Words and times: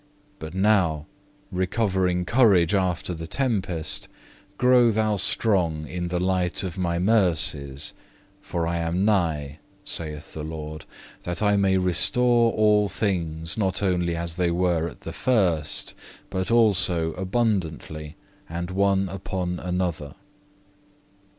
But 0.39 0.55
now, 0.55 1.05
recovering 1.51 2.25
courage 2.25 2.73
after 2.73 3.13
the 3.13 3.27
tempest, 3.27 4.07
grow 4.57 4.89
thou 4.89 5.15
strong 5.17 5.85
in 5.87 6.07
the 6.07 6.19
light 6.19 6.63
of 6.63 6.75
My 6.75 6.97
mercies, 6.97 7.93
for 8.41 8.65
I 8.65 8.79
am 8.79 9.05
nigh, 9.05 9.59
saith 9.85 10.33
the 10.33 10.43
Lord, 10.43 10.85
that 11.21 11.43
I 11.43 11.55
may 11.55 11.77
restore 11.77 12.51
all 12.53 12.89
things 12.89 13.59
not 13.59 13.83
only 13.83 14.15
as 14.15 14.37
they 14.37 14.49
were 14.49 14.87
at 14.87 15.01
the 15.01 15.13
first, 15.13 15.93
but 16.31 16.49
also 16.49 17.13
abundantly 17.13 18.15
and 18.49 18.71
one 18.71 19.07
upon 19.07 19.59
another. 19.59 20.15